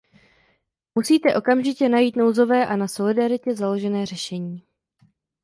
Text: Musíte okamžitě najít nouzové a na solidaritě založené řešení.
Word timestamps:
Musíte 0.95 1.35
okamžitě 1.35 1.89
najít 1.89 2.15
nouzové 2.15 2.65
a 2.67 2.75
na 2.75 2.87
solidaritě 2.87 3.55
založené 3.55 4.05
řešení. 4.05 4.63